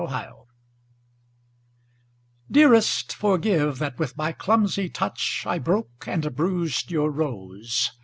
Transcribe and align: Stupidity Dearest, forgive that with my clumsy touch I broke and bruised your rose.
Stupidity 0.01 0.29
Dearest, 2.49 3.13
forgive 3.13 3.77
that 3.77 3.99
with 3.99 4.17
my 4.17 4.31
clumsy 4.31 4.89
touch 4.89 5.43
I 5.45 5.59
broke 5.59 6.05
and 6.07 6.35
bruised 6.35 6.89
your 6.89 7.11
rose. 7.11 7.91